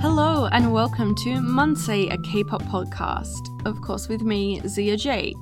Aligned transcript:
Hello 0.00 0.46
and 0.52 0.72
welcome 0.72 1.12
to 1.16 1.30
Munsei, 1.40 2.12
a 2.12 2.18
K-pop 2.18 2.62
podcast. 2.62 3.48
Of 3.66 3.82
course, 3.82 4.08
with 4.08 4.22
me, 4.22 4.60
Zia 4.64 4.96
J. 4.96 5.34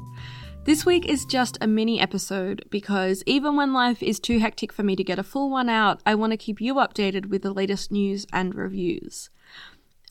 This 0.64 0.86
week 0.86 1.04
is 1.04 1.26
just 1.26 1.58
a 1.60 1.66
mini 1.66 2.00
episode 2.00 2.64
because 2.70 3.22
even 3.26 3.54
when 3.56 3.74
life 3.74 4.02
is 4.02 4.18
too 4.18 4.38
hectic 4.38 4.72
for 4.72 4.82
me 4.82 4.96
to 4.96 5.04
get 5.04 5.18
a 5.18 5.22
full 5.22 5.50
one 5.50 5.68
out, 5.68 6.00
I 6.06 6.14
want 6.14 6.30
to 6.30 6.38
keep 6.38 6.58
you 6.58 6.76
updated 6.76 7.26
with 7.26 7.42
the 7.42 7.52
latest 7.52 7.92
news 7.92 8.26
and 8.32 8.54
reviews. 8.54 9.28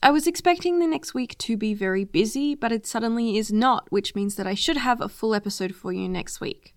I 0.00 0.12
was 0.12 0.28
expecting 0.28 0.78
the 0.78 0.86
next 0.86 1.12
week 1.12 1.36
to 1.38 1.56
be 1.56 1.74
very 1.74 2.04
busy, 2.04 2.54
but 2.54 2.70
it 2.70 2.86
suddenly 2.86 3.36
is 3.36 3.52
not, 3.52 3.90
which 3.90 4.14
means 4.14 4.36
that 4.36 4.46
I 4.46 4.54
should 4.54 4.76
have 4.76 5.00
a 5.00 5.08
full 5.08 5.34
episode 5.34 5.74
for 5.74 5.92
you 5.92 6.08
next 6.08 6.40
week. 6.40 6.72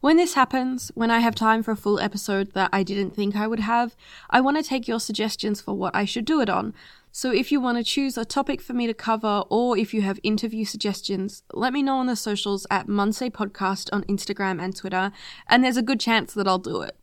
When 0.00 0.16
this 0.16 0.34
happens, 0.34 0.90
when 0.96 1.12
I 1.12 1.20
have 1.20 1.36
time 1.36 1.62
for 1.62 1.70
a 1.70 1.76
full 1.76 2.00
episode 2.00 2.54
that 2.54 2.70
I 2.72 2.82
didn't 2.82 3.14
think 3.14 3.36
I 3.36 3.46
would 3.46 3.60
have, 3.60 3.94
I 4.30 4.40
want 4.40 4.56
to 4.56 4.62
take 4.64 4.88
your 4.88 4.98
suggestions 4.98 5.60
for 5.60 5.74
what 5.74 5.94
I 5.94 6.04
should 6.04 6.24
do 6.24 6.40
it 6.40 6.50
on. 6.50 6.74
So 7.14 7.30
if 7.30 7.52
you 7.52 7.60
want 7.60 7.76
to 7.76 7.84
choose 7.84 8.16
a 8.16 8.24
topic 8.24 8.62
for 8.62 8.72
me 8.72 8.86
to 8.86 8.94
cover 8.94 9.44
or 9.50 9.76
if 9.76 9.92
you 9.92 10.00
have 10.00 10.18
interview 10.22 10.64
suggestions, 10.64 11.42
let 11.52 11.74
me 11.74 11.82
know 11.82 11.98
on 11.98 12.06
the 12.06 12.16
socials 12.16 12.66
at 12.70 12.86
Munsei 12.86 13.30
Podcast 13.30 13.90
on 13.92 14.02
Instagram 14.04 14.62
and 14.62 14.74
Twitter, 14.74 15.12
and 15.46 15.62
there's 15.62 15.76
a 15.76 15.82
good 15.82 16.00
chance 16.00 16.32
that 16.32 16.48
I'll 16.48 16.58
do 16.58 16.80
it. 16.80 16.96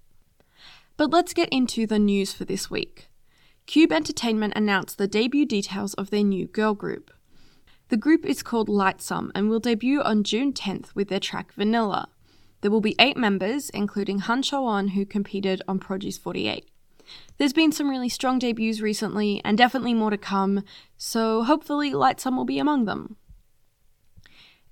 But 0.98 1.12
let's 1.12 1.36
get 1.36 1.48
into 1.50 1.86
the 1.86 2.00
news 2.00 2.34
for 2.34 2.44
this 2.44 2.72
week. 2.72 3.09
Cube 3.67 3.91
Entertainment 3.91 4.53
announced 4.55 4.98
the 4.98 5.08
debut 5.08 5.45
details 5.45 5.94
of 5.94 6.09
their 6.09 6.23
new 6.23 6.48
girl 6.48 6.73
group. 6.73 7.12
The 7.89 7.98
group 7.98 8.26
is 8.26 8.41
called 8.41 8.67
Lightsum 8.67 9.30
and 9.36 9.48
will 9.48 9.59
debut 9.59 10.02
on 10.02 10.23
June 10.23 10.53
10th 10.53 10.95
with 10.95 11.09
their 11.09 11.20
track 11.20 11.53
Vanilla. 11.53 12.09
There 12.62 12.72
will 12.72 12.81
be 12.81 12.95
eight 12.98 13.16
members, 13.16 13.70
including 13.70 14.20
Han 14.20 14.41
Cho-won, 14.41 14.89
who 14.89 15.05
competed 15.05 15.62
on 15.67 15.78
Produce 15.78 16.17
48. 16.17 16.67
There's 17.38 17.54
been 17.54 17.72
some 17.72 17.90
really 17.90 18.09
strong 18.09 18.40
debuts 18.40 18.81
recently, 18.81 19.41
and 19.44 19.58
definitely 19.58 19.94
more 19.94 20.09
to 20.09 20.17
come, 20.17 20.63
so 20.98 21.44
hopefully 21.44 21.92
Lightsum 21.92 22.36
will 22.36 22.45
be 22.45 22.59
among 22.59 22.86
them. 22.86 23.16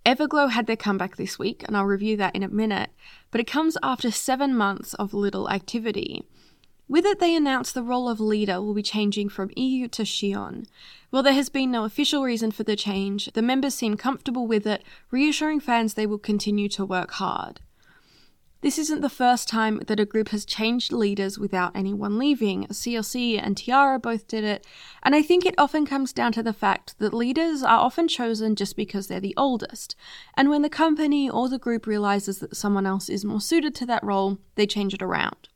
Everglow 0.06 0.50
had 0.52 0.68
their 0.68 0.78
comeback 0.78 1.18
this 1.18 1.38
week, 1.38 1.64
and 1.68 1.76
I'll 1.76 1.86
review 1.86 2.16
that 2.18 2.36
in 2.36 2.42
a 2.42 2.48
minute, 2.48 2.92
but 3.30 3.42
it 3.42 3.48
comes 3.48 3.78
after 3.84 4.10
seven 4.10 4.56
months 4.56 4.94
of 4.94 5.14
little 5.14 5.50
activity. 5.50 6.24
With 6.88 7.06
it, 7.06 7.20
they 7.20 7.36
announced 7.36 7.74
the 7.74 7.84
role 7.84 8.08
of 8.08 8.22
leader 8.22 8.62
will 8.62 8.74
be 8.74 8.82
changing 8.82 9.28
from 9.28 9.52
EU 9.58 9.90
to 9.90 10.04
Sihyeon. 10.04 10.66
While 11.10 11.24
there 11.24 11.34
has 11.34 11.50
been 11.50 11.72
no 11.72 11.84
official 11.84 12.24
reason 12.24 12.52
for 12.52 12.64
the 12.64 12.78
change, 12.78 13.30
the 13.34 13.42
members 13.42 13.76
seem 13.76 13.98
comfortable 13.98 14.48
with 14.48 14.66
it, 14.66 14.84
reassuring 15.12 15.60
fans 15.60 15.96
they 15.96 16.06
will 16.06 16.18
continue 16.18 16.70
to 16.70 16.86
work 16.86 17.12
hard. 17.12 17.60
This 18.62 18.80
isn't 18.80 19.02
the 19.02 19.10
first 19.10 19.48
time 19.48 19.82
that 19.86 20.00
a 20.00 20.06
group 20.06 20.30
has 20.30 20.44
changed 20.44 20.92
leaders 20.92 21.38
without 21.38 21.76
anyone 21.76 22.18
leaving. 22.18 22.66
CLC 22.68 23.40
and 23.42 23.56
T-ara 23.56 24.00
both 24.00 24.28
did 24.28 24.44
it, 24.44 24.66
and 25.04 25.14
I 25.14 25.22
think 25.22 25.46
it 25.46 25.54
often 25.60 25.86
comes 25.86 26.12
down 26.12 26.32
to 26.34 26.44
the 26.44 26.54
fact 26.54 26.98
that 26.98 27.14
leaders 27.14 27.62
are 27.62 27.80
often 27.80 28.08
chosen 28.08 28.56
just 28.56 28.76
because 28.76 29.08
they're 29.08 29.20
the 29.20 29.36
oldest. 29.38 29.96
And 30.36 30.50
when 30.50 30.64
the 30.64 30.70
company 30.70 31.30
or 31.30 31.50
the 31.50 31.60
group 31.60 31.86
realizes 31.86 32.40
that 32.40 32.58
someone 32.58 32.88
else 32.88 33.10
is 33.10 33.24
more 33.24 33.42
suited 33.42 33.76
to 33.76 33.86
that 33.86 34.04
role, 34.04 34.40
they 34.56 34.66
change 34.66 34.94
it 34.94 35.04
around. 35.04 35.50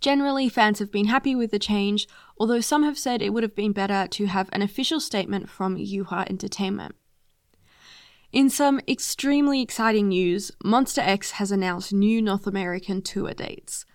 Generally, 0.00 0.48
fans 0.48 0.80
have 0.80 0.90
been 0.90 1.06
happy 1.06 1.34
with 1.34 1.52
the 1.52 1.58
change, 1.60 2.08
although 2.38 2.60
some 2.60 2.82
have 2.82 2.98
said 2.98 3.22
it 3.22 3.30
would 3.30 3.44
have 3.44 3.54
been 3.54 3.72
better 3.72 4.08
to 4.08 4.26
have 4.26 4.50
an 4.52 4.62
official 4.62 4.98
statement 4.98 5.48
from 5.48 5.76
Yuehua 5.76 6.28
Entertainment. 6.28 6.96
In 8.36 8.50
some 8.50 8.82
extremely 8.86 9.62
exciting 9.62 10.08
news, 10.08 10.52
Monsta 10.62 10.98
X 10.98 11.30
has 11.40 11.50
announced 11.50 11.90
new 11.90 12.20
North 12.20 12.46
American 12.46 13.00
tour 13.00 13.32
dates. 13.32 13.86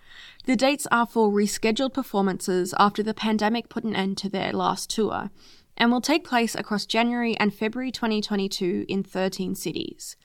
The 0.46 0.56
dates 0.56 0.84
are 0.90 1.06
for 1.06 1.30
rescheduled 1.30 1.94
performances 1.94 2.74
after 2.76 3.04
the 3.04 3.14
pandemic 3.14 3.68
put 3.68 3.84
an 3.84 3.94
end 3.94 4.18
to 4.18 4.28
their 4.28 4.52
last 4.52 4.90
tour, 4.90 5.30
and 5.76 5.92
will 5.92 6.00
take 6.00 6.24
place 6.24 6.56
across 6.56 6.86
January 6.86 7.36
and 7.36 7.54
February 7.54 7.92
2022 7.92 8.84
in 8.88 9.04
13 9.04 9.54
cities. 9.54 10.16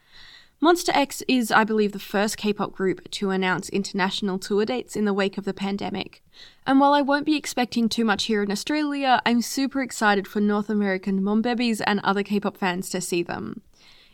Monsta 0.60 0.90
X 0.96 1.22
is, 1.28 1.52
I 1.52 1.64
believe, 1.64 1.92
the 1.92 2.00
first 2.00 2.38
K 2.38 2.54
pop 2.54 2.72
group 2.72 3.12
to 3.12 3.30
announce 3.30 3.70
international 3.70 4.40
tour 4.40 4.66
dates 4.66 4.96
in 4.96 5.06
the 5.06 5.14
wake 5.14 5.38
of 5.38 5.46
the 5.46 5.54
pandemic. 5.54 6.24
And 6.66 6.80
while 6.80 6.94
I 6.94 7.04
won't 7.04 7.28
be 7.28 7.38
expecting 7.38 7.88
too 7.88 8.04
much 8.04 8.24
here 8.24 8.42
in 8.42 8.52
Australia, 8.52 9.22
I'm 9.28 9.44
super 9.44 9.84
excited 9.84 10.28
for 10.28 10.42
North 10.42 10.72
American 10.72 11.22
Monbebes 11.22 11.84
and 11.86 12.00
other 12.00 12.24
K 12.24 12.40
pop 12.40 12.58
fans 12.58 12.90
to 12.90 13.00
see 13.00 13.22
them. 13.22 13.62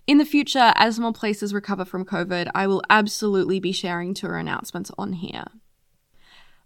In 0.05 0.17
the 0.17 0.25
future, 0.25 0.73
as 0.75 0.99
more 0.99 1.13
places 1.13 1.53
recover 1.53 1.85
from 1.85 2.03
COVID, 2.03 2.51
I 2.53 2.67
will 2.67 2.83
absolutely 2.89 3.61
be 3.61 3.71
sharing 3.71 4.13
tour 4.13 4.35
announcements 4.35 4.91
on 4.97 5.13
here. 5.13 5.45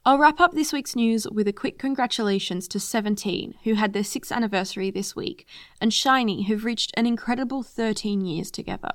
I'll 0.03 0.17
wrap 0.17 0.39
up 0.39 0.53
this 0.53 0.73
week's 0.73 0.95
news 0.95 1.27
with 1.29 1.47
a 1.47 1.53
quick 1.53 1.77
congratulations 1.77 2.67
to 2.69 2.79
17, 2.79 3.53
who 3.63 3.75
had 3.75 3.93
their 3.93 4.01
6th 4.01 4.31
anniversary 4.31 4.89
this 4.89 5.15
week, 5.15 5.45
and 5.79 5.91
SHINee, 5.91 6.47
who've 6.47 6.65
reached 6.65 6.91
an 6.95 7.05
incredible 7.05 7.61
13 7.61 8.21
years 8.25 8.49
together. 8.49 8.91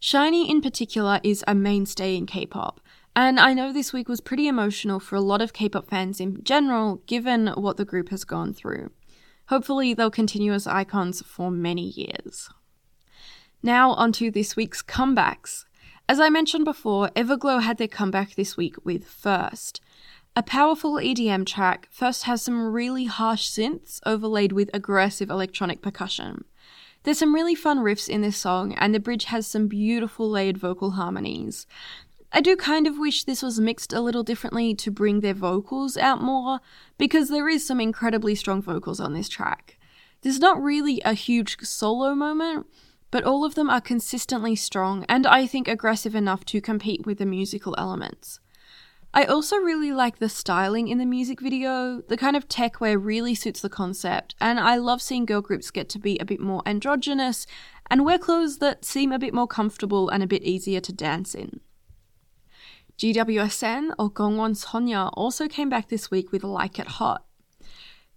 SHINee, 0.00 0.48
in 0.48 0.62
particular, 0.62 1.20
is 1.22 1.44
a 1.46 1.54
mainstay 1.54 2.16
in 2.16 2.24
K 2.24 2.46
pop, 2.46 2.80
and 3.14 3.38
I 3.38 3.52
know 3.52 3.74
this 3.74 3.92
week 3.92 4.08
was 4.08 4.22
pretty 4.22 4.48
emotional 4.48 5.00
for 5.00 5.16
a 5.16 5.20
lot 5.20 5.42
of 5.42 5.52
K 5.52 5.68
pop 5.68 5.90
fans 5.90 6.18
in 6.18 6.42
general, 6.44 7.02
given 7.06 7.48
what 7.48 7.76
the 7.76 7.84
group 7.84 8.08
has 8.08 8.24
gone 8.24 8.54
through. 8.54 8.90
Hopefully, 9.48 9.92
they'll 9.92 10.10
continue 10.10 10.54
as 10.54 10.66
icons 10.66 11.22
for 11.26 11.50
many 11.50 11.88
years. 11.88 12.48
Now, 13.62 13.90
onto 13.92 14.30
this 14.30 14.56
week's 14.56 14.82
comebacks. 14.82 15.66
As 16.08 16.18
I 16.18 16.30
mentioned 16.30 16.64
before, 16.64 17.10
Everglow 17.14 17.60
had 17.60 17.76
their 17.76 17.88
comeback 17.88 18.34
this 18.34 18.56
week 18.56 18.74
with 18.84 19.04
First. 19.04 19.82
A 20.34 20.42
powerful 20.42 20.94
EDM 20.94 21.44
track, 21.44 21.86
First 21.90 22.22
has 22.22 22.40
some 22.40 22.72
really 22.72 23.04
harsh 23.04 23.46
synths 23.50 24.00
overlaid 24.06 24.52
with 24.52 24.70
aggressive 24.72 25.28
electronic 25.28 25.82
percussion. 25.82 26.44
There's 27.02 27.18
some 27.18 27.34
really 27.34 27.54
fun 27.54 27.80
riffs 27.80 28.08
in 28.08 28.22
this 28.22 28.38
song, 28.38 28.72
and 28.74 28.94
the 28.94 29.00
bridge 29.00 29.24
has 29.24 29.46
some 29.46 29.68
beautiful 29.68 30.30
layered 30.30 30.56
vocal 30.56 30.92
harmonies. 30.92 31.66
I 32.32 32.40
do 32.40 32.56
kind 32.56 32.86
of 32.86 32.98
wish 32.98 33.24
this 33.24 33.42
was 33.42 33.60
mixed 33.60 33.92
a 33.92 34.00
little 34.00 34.22
differently 34.22 34.74
to 34.76 34.90
bring 34.90 35.20
their 35.20 35.34
vocals 35.34 35.98
out 35.98 36.22
more, 36.22 36.60
because 36.96 37.28
there 37.28 37.48
is 37.48 37.66
some 37.66 37.80
incredibly 37.80 38.34
strong 38.34 38.62
vocals 38.62 39.00
on 39.00 39.12
this 39.12 39.28
track. 39.28 39.78
There's 40.22 40.40
not 40.40 40.62
really 40.62 41.02
a 41.04 41.12
huge 41.12 41.58
solo 41.60 42.14
moment, 42.14 42.66
but 43.10 43.24
all 43.24 43.44
of 43.44 43.54
them 43.54 43.70
are 43.70 43.80
consistently 43.80 44.56
strong 44.56 45.04
and 45.08 45.26
I 45.26 45.46
think 45.46 45.68
aggressive 45.68 46.14
enough 46.14 46.44
to 46.46 46.60
compete 46.60 47.06
with 47.06 47.18
the 47.18 47.26
musical 47.26 47.74
elements. 47.78 48.40
I 49.12 49.24
also 49.24 49.56
really 49.56 49.92
like 49.92 50.18
the 50.18 50.28
styling 50.28 50.86
in 50.86 50.98
the 50.98 51.06
music 51.06 51.40
video. 51.40 52.00
The 52.00 52.16
kind 52.16 52.36
of 52.36 52.48
tech 52.48 52.80
wear 52.80 52.96
really 52.96 53.34
suits 53.34 53.60
the 53.60 53.68
concept, 53.68 54.36
and 54.40 54.60
I 54.60 54.76
love 54.76 55.02
seeing 55.02 55.26
girl 55.26 55.40
groups 55.40 55.72
get 55.72 55.88
to 55.88 55.98
be 55.98 56.16
a 56.18 56.24
bit 56.24 56.38
more 56.38 56.62
androgynous 56.64 57.44
and 57.90 58.04
wear 58.04 58.18
clothes 58.18 58.58
that 58.58 58.84
seem 58.84 59.10
a 59.10 59.18
bit 59.18 59.34
more 59.34 59.48
comfortable 59.48 60.08
and 60.08 60.22
a 60.22 60.28
bit 60.28 60.44
easier 60.44 60.78
to 60.80 60.92
dance 60.92 61.34
in. 61.34 61.60
GWSN 62.98 63.94
or 63.98 64.10
Gongwon 64.10 64.54
Sonyeo 64.54 65.10
also 65.14 65.48
came 65.48 65.68
back 65.68 65.88
this 65.88 66.10
week 66.10 66.30
with 66.30 66.44
Like 66.44 66.78
It 66.78 66.86
Hot. 66.86 67.24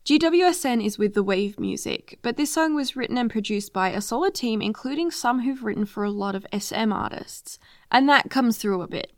GWSN 0.05 0.85
is 0.85 0.97
with 0.97 1.13
the 1.13 1.23
Wave 1.23 1.57
Music, 1.57 2.19
but 2.21 2.35
this 2.35 2.51
song 2.51 2.75
was 2.75 2.93
written 2.93 3.17
and 3.17 3.31
produced 3.31 3.71
by 3.71 3.87
a 3.87 4.01
solid 4.01 4.35
team, 4.35 4.61
including 4.61 5.09
some 5.09 5.43
who've 5.43 5.63
written 5.63 5.85
for 5.85 6.03
a 6.03 6.11
lot 6.11 6.35
of 6.35 6.45
SM 6.51 6.91
artists, 6.91 7.57
and 7.89 8.09
that 8.09 8.29
comes 8.29 8.57
through 8.57 8.81
a 8.81 8.87
bit. 8.89 9.13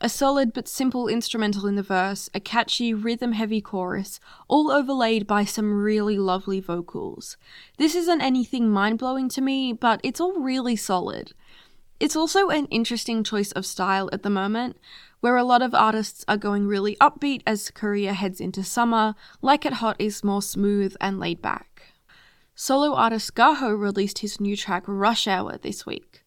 A 0.00 0.08
solid 0.08 0.54
but 0.54 0.66
simple 0.66 1.08
instrumental 1.08 1.66
in 1.66 1.74
the 1.74 1.82
verse, 1.82 2.30
a 2.32 2.40
catchy, 2.40 2.94
rhythm 2.94 3.32
heavy 3.32 3.60
chorus, 3.60 4.18
all 4.48 4.70
overlaid 4.70 5.26
by 5.26 5.44
some 5.44 5.74
really 5.74 6.16
lovely 6.16 6.58
vocals. 6.58 7.36
This 7.76 7.94
isn't 7.94 8.22
anything 8.22 8.70
mind 8.70 8.98
blowing 8.98 9.28
to 9.28 9.42
me, 9.42 9.74
but 9.74 10.00
it's 10.02 10.22
all 10.22 10.40
really 10.40 10.74
solid. 10.74 11.34
It's 12.00 12.16
also 12.16 12.48
an 12.48 12.64
interesting 12.66 13.22
choice 13.22 13.52
of 13.52 13.66
style 13.66 14.08
at 14.10 14.22
the 14.22 14.30
moment, 14.30 14.78
where 15.20 15.36
a 15.36 15.44
lot 15.44 15.60
of 15.60 15.74
artists 15.74 16.24
are 16.26 16.38
going 16.38 16.66
really 16.66 16.96
upbeat 16.96 17.42
as 17.46 17.70
Korea 17.70 18.14
heads 18.14 18.40
into 18.40 18.64
summer, 18.64 19.14
Like 19.42 19.66
It 19.66 19.74
Hot 19.74 19.96
is 19.98 20.24
more 20.24 20.40
smooth 20.40 20.96
and 20.98 21.20
laid 21.20 21.42
back. 21.42 21.92
Solo 22.54 22.94
artist 22.94 23.34
Gaho 23.34 23.78
released 23.78 24.20
his 24.20 24.40
new 24.40 24.56
track 24.56 24.84
Rush 24.86 25.28
Hour 25.28 25.58
this 25.58 25.84
week. 25.84 26.24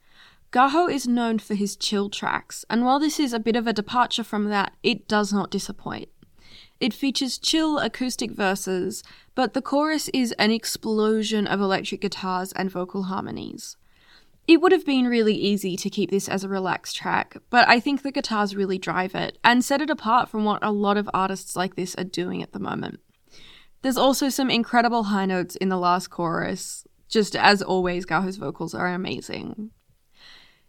Gaho 0.52 0.92
is 0.92 1.08
known 1.08 1.40
for 1.40 1.56
his 1.56 1.76
chill 1.76 2.08
tracks, 2.08 2.64
and 2.70 2.86
while 2.86 3.00
this 3.00 3.20
is 3.20 3.34
a 3.34 3.40
bit 3.40 3.56
of 3.56 3.66
a 3.66 3.74
departure 3.74 4.24
from 4.24 4.50
that, 4.50 4.74
it 4.84 5.08
does 5.08 5.34
not 5.34 5.50
disappoint. 5.50 6.10
It 6.80 6.94
features 6.94 7.40
chill 7.40 7.80
acoustic 7.80 8.30
verses, 8.30 9.02
but 9.34 9.56
the 9.56 9.62
chorus 9.62 10.08
is 10.14 10.34
an 10.34 10.52
explosion 10.52 11.48
of 11.48 11.60
electric 11.60 12.02
guitars 12.02 12.52
and 12.52 12.70
vocal 12.70 13.04
harmonies. 13.04 13.76
It 14.46 14.60
would 14.60 14.74
have 14.74 14.86
been 14.86 15.08
really 15.08 15.36
easy 15.36 15.78
to 15.78 15.90
keep 15.90 16.10
this 16.10 16.28
as 16.28 16.44
a 16.44 16.50
relaxed 16.50 16.98
track, 16.98 17.38
but 17.50 17.68
I 17.70 17.80
think 17.80 18.02
the 18.02 18.12
guitars 18.12 18.56
really 18.56 18.78
drive 18.78 19.16
it 19.16 19.38
and 19.44 19.64
set 19.64 19.82
it 19.82 19.90
apart 19.90 20.28
from 20.28 20.44
what 20.44 20.64
a 20.64 20.72
lot 20.72 20.98
of 20.98 21.10
artists 21.14 21.56
like 21.56 21.76
this 21.76 21.96
are 21.96 22.04
doing 22.04 22.44
at 22.44 22.52
the 22.52 22.60
moment. 22.60 23.00
There's 23.84 23.98
also 23.98 24.28
some 24.30 24.50
incredible 24.50 25.04
high 25.04 25.26
notes 25.26 25.56
in 25.56 25.70
the 25.70 25.78
last 25.78 26.10
chorus. 26.10 26.86
Just 27.08 27.36
as 27.36 27.62
always, 27.62 28.06
Gaho's 28.06 28.38
vocals 28.38 28.74
are 28.74 28.88
amazing. 28.88 29.72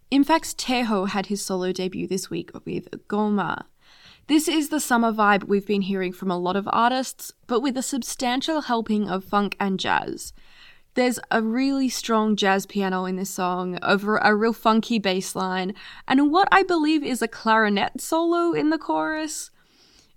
In 0.09 0.23
fact, 0.23 0.57
Taeho 0.57 1.09
had 1.09 1.25
his 1.25 1.43
solo 1.43 1.71
debut 1.71 2.07
this 2.07 2.29
week 2.29 2.51
with 2.65 2.89
Goma. 3.07 3.65
This 4.27 4.47
is 4.47 4.69
the 4.69 4.79
summer 4.79 5.11
vibe 5.11 5.45
we've 5.45 5.67
been 5.67 5.83
hearing 5.83 6.13
from 6.13 6.31
a 6.31 6.37
lot 6.37 6.55
of 6.55 6.69
artists, 6.71 7.33
but 7.47 7.59
with 7.59 7.77
a 7.77 7.81
substantial 7.81 8.61
helping 8.61 9.09
of 9.09 9.23
funk 9.23 9.55
and 9.59 9.79
jazz. 9.79 10.33
There's 10.95 11.19
a 11.29 11.41
really 11.41 11.89
strong 11.89 12.37
jazz 12.37 12.65
piano 12.65 13.03
in 13.03 13.17
this 13.17 13.29
song, 13.29 13.77
over 13.83 14.15
a 14.15 14.33
real 14.33 14.53
funky 14.53 14.97
bass 14.97 15.35
line, 15.35 15.73
and 16.07 16.31
what 16.31 16.47
I 16.53 16.63
believe 16.63 17.03
is 17.03 17.21
a 17.21 17.27
clarinet 17.27 17.99
solo 17.99 18.53
in 18.53 18.69
the 18.69 18.77
chorus. 18.77 19.51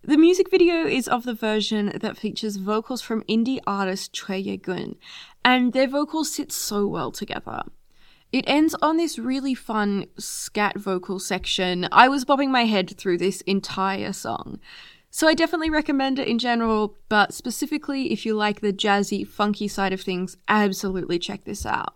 The 0.04 0.16
music 0.16 0.48
video 0.52 0.86
is 0.86 1.08
of 1.08 1.24
the 1.24 1.34
version 1.34 1.98
that 2.00 2.16
features 2.16 2.58
vocals 2.58 3.02
from 3.02 3.24
indie 3.24 3.58
artist 3.66 4.12
Choi 4.12 4.36
Ye-gun, 4.36 4.94
and 5.44 5.72
their 5.72 5.88
vocals 5.88 6.32
sit 6.32 6.52
so 6.52 6.86
well 6.86 7.10
together. 7.10 7.62
It 8.30 8.44
ends 8.46 8.76
on 8.80 8.98
this 8.98 9.18
really 9.18 9.54
fun 9.54 10.06
scat 10.16 10.78
vocal 10.78 11.18
section. 11.18 11.88
I 11.90 12.06
was 12.06 12.24
bobbing 12.24 12.52
my 12.52 12.66
head 12.66 12.96
through 12.96 13.18
this 13.18 13.40
entire 13.40 14.12
song. 14.12 14.60
So 15.10 15.26
I 15.26 15.34
definitely 15.34 15.70
recommend 15.70 16.18
it 16.18 16.28
in 16.28 16.38
general, 16.38 16.94
but 17.08 17.32
specifically 17.32 18.12
if 18.12 18.26
you 18.26 18.34
like 18.34 18.60
the 18.60 18.72
jazzy, 18.72 19.26
funky 19.26 19.66
side 19.66 19.92
of 19.92 20.00
things, 20.00 20.36
absolutely 20.48 21.18
check 21.18 21.44
this 21.44 21.64
out. 21.64 21.94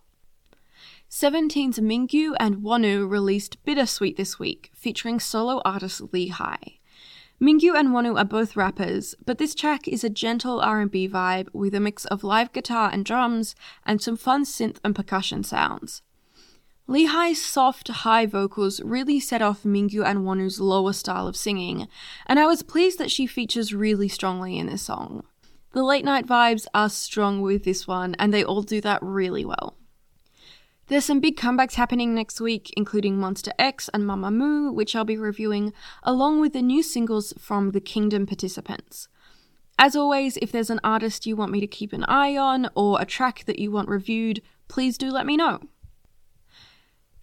17's 1.11 1.79
Mingyu 1.79 2.35
and 2.41 2.57
Wonwoo 2.63 3.09
released 3.09 3.63
Bittersweet 3.67 4.17
this 4.17 4.39
week, 4.39 4.71
featuring 4.75 5.21
solo 5.21 5.61
artist 5.63 6.01
Lee 6.13 6.29
Hi. 6.29 6.79
Mingyu 7.39 7.75
and 7.75 7.89
Wonwoo 7.89 8.19
are 8.19 8.25
both 8.25 8.57
rappers, 8.57 9.15
but 9.27 9.37
this 9.37 9.55
track 9.55 9.87
is 9.87 10.05
a 10.05 10.09
gentle 10.09 10.61
R&B 10.61 11.09
vibe 11.09 11.49
with 11.53 11.75
a 11.75 11.81
mix 11.81 12.07
of 12.07 12.25
live 12.25 12.51
guitar 12.53 12.89
and 12.91 13.05
drums 13.05 13.55
and 13.85 14.01
some 14.01 14.17
fun 14.17 14.45
synth 14.45 14.79
and 14.83 14.97
percussion 14.97 15.45
sounds. 15.45 16.01
Lee 16.89 17.07
Hi's 17.07 17.43
soft, 17.43 17.89
high 17.89 18.27
vocals 18.27 18.81
really 18.83 19.21
set 19.21 19.41
off 19.41 19.63
Mingyu 19.63 20.05
and 20.05 20.21
Wonwoo's 20.21 20.61
lower 20.61 20.93
style 20.93 21.29
of 21.29 21.37
singing, 21.37 21.87
and 22.27 22.41
I 22.41 22.47
was 22.47 22.65
pleased 22.65 22.99
that 22.99 23.11
she 23.11 23.27
features 23.27 23.73
really 23.73 24.09
strongly 24.09 24.59
in 24.59 24.67
this 24.67 24.83
song. 24.83 25.25
The 25.73 25.85
late 25.85 26.05
night 26.05 26.27
vibes 26.27 26.67
are 26.75 26.91
strong 26.91 27.41
with 27.41 27.65
this 27.65 27.87
one, 27.87 28.17
and 28.19 28.35
they 28.35 28.45
all 28.45 28.63
do 28.63 28.81
that 28.81 29.01
really 29.01 29.45
well. 29.45 29.77
There's 30.89 31.05
some 31.05 31.21
big 31.21 31.37
comebacks 31.37 31.75
happening 31.75 32.15
next 32.15 32.41
week, 32.41 32.73
including 32.77 33.17
Monsta 33.17 33.53
X 33.59 33.89
and 33.95 34.03
Mamamoo, 34.03 34.75
which 34.75 34.97
I'll 34.97 35.05
be 35.05 35.17
reviewing, 35.17 35.73
along 36.03 36.41
with 36.41 36.53
the 36.53 36.61
new 36.61 36.83
singles 36.83 37.33
from 37.39 37.71
the 37.71 37.81
Kingdom 37.81 38.27
participants. 38.27 39.09
As 39.79 39.95
always, 39.95 40.37
if 40.43 40.51
there's 40.51 40.69
an 40.69 40.81
artist 40.83 41.27
you 41.27 41.37
want 41.37 41.53
me 41.53 41.61
to 41.61 41.67
keep 41.67 41.93
an 41.93 42.05
eye 42.05 42.37
on 42.37 42.69
or 42.75 43.01
a 43.01 43.07
track 43.07 43.45
that 43.47 43.61
you 43.61 43.71
want 43.71 43.89
reviewed, 43.89 44.43
please 44.69 44.99
do 44.99 45.11
let 45.11 45.25
me 45.25 45.37
know. 45.37 45.61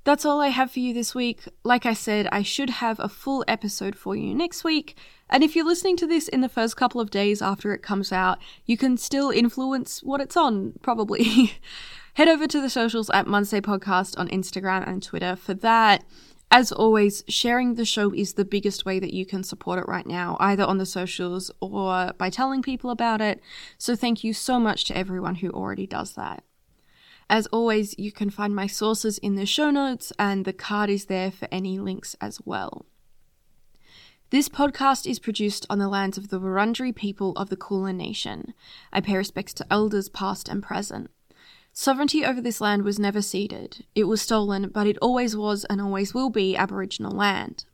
That's 0.05 0.25
all 0.25 0.39
I 0.39 0.47
have 0.47 0.71
for 0.71 0.79
you 0.79 0.93
this 0.93 1.13
week. 1.13 1.43
Like 1.63 1.85
I 1.85 1.93
said, 1.93 2.27
I 2.31 2.41
should 2.41 2.69
have 2.69 2.99
a 2.99 3.09
full 3.09 3.43
episode 3.47 3.95
for 3.95 4.15
you 4.15 4.33
next 4.33 4.63
week. 4.63 4.97
And 5.29 5.43
if 5.43 5.55
you're 5.55 5.65
listening 5.65 5.97
to 5.97 6.07
this 6.07 6.27
in 6.27 6.41
the 6.41 6.49
first 6.49 6.77
couple 6.77 7.01
of 7.01 7.11
days 7.11 7.41
after 7.41 7.73
it 7.73 7.83
comes 7.83 8.11
out, 8.11 8.39
you 8.65 8.77
can 8.77 8.97
still 8.97 9.29
influence 9.29 10.01
what 10.01 10.21
it's 10.21 10.37
on, 10.37 10.73
probably. 10.81 11.53
Head 12.15 12.27
over 12.27 12.47
to 12.47 12.61
the 12.61 12.69
socials 12.69 13.09
at 13.11 13.27
Munsei 13.27 13.61
Podcast 13.61 14.17
on 14.17 14.27
Instagram 14.29 14.87
and 14.87 15.03
Twitter 15.03 15.35
for 15.35 15.53
that. 15.55 16.03
As 16.51 16.71
always, 16.71 17.23
sharing 17.27 17.75
the 17.75 17.85
show 17.85 18.11
is 18.11 18.33
the 18.33 18.45
biggest 18.45 18.83
way 18.83 18.99
that 18.99 19.13
you 19.13 19.25
can 19.25 19.43
support 19.43 19.77
it 19.77 19.87
right 19.87 20.07
now, 20.07 20.35
either 20.39 20.63
on 20.63 20.79
the 20.79 20.85
socials 20.85 21.51
or 21.61 22.13
by 22.17 22.31
telling 22.31 22.63
people 22.63 22.89
about 22.89 23.21
it. 23.21 23.39
So, 23.77 23.95
thank 23.95 24.23
you 24.23 24.33
so 24.33 24.59
much 24.59 24.85
to 24.85 24.97
everyone 24.97 25.35
who 25.35 25.51
already 25.51 25.85
does 25.85 26.13
that. 26.13 26.43
As 27.29 27.45
always, 27.47 27.93
you 27.99 28.11
can 28.11 28.31
find 28.31 28.55
my 28.55 28.65
sources 28.65 29.19
in 29.19 29.35
the 29.35 29.45
show 29.45 29.69
notes, 29.69 30.11
and 30.17 30.45
the 30.45 30.53
card 30.53 30.89
is 30.89 31.05
there 31.05 31.29
for 31.31 31.47
any 31.51 31.77
links 31.77 32.15
as 32.19 32.39
well. 32.43 32.85
This 34.31 34.49
podcast 34.49 35.09
is 35.09 35.19
produced 35.19 35.65
on 35.69 35.79
the 35.79 35.87
lands 35.87 36.17
of 36.17 36.29
the 36.29 36.39
Wurundjeri 36.39 36.95
people 36.95 37.33
of 37.33 37.49
the 37.49 37.55
Kulin 37.55 37.97
Nation. 37.97 38.53
I 38.91 39.01
pay 39.01 39.15
respects 39.15 39.53
to 39.55 39.65
elders 39.71 40.09
past 40.09 40.49
and 40.49 40.63
present. 40.63 41.09
Sovereignty 41.71 42.25
over 42.25 42.41
this 42.41 42.61
land 42.61 42.83
was 42.83 42.99
never 42.99 43.21
ceded. 43.21 43.85
It 43.95 44.05
was 44.05 44.21
stolen, 44.21 44.69
but 44.69 44.87
it 44.87 44.97
always 45.01 45.37
was 45.37 45.65
and 45.65 45.79
always 45.79 46.13
will 46.13 46.29
be 46.29 46.57
Aboriginal 46.57 47.11
land. 47.11 47.65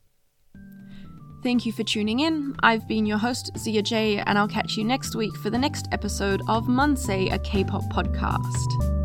Thank 1.43 1.65
you 1.65 1.71
for 1.71 1.83
tuning 1.83 2.21
in. 2.21 2.55
I've 2.61 2.87
been 2.87 3.05
your 3.05 3.19
host, 3.19 3.51
Zia 3.57 3.81
J, 3.81 4.17
and 4.19 4.37
I'll 4.37 4.47
catch 4.47 4.77
you 4.77 4.83
next 4.83 5.15
week 5.15 5.35
for 5.37 5.49
the 5.49 5.59
next 5.59 5.87
episode 5.91 6.41
of 6.47 6.65
Munsei, 6.65 7.31
a 7.31 7.39
K 7.39 7.63
pop 7.63 7.83
podcast. 7.83 9.04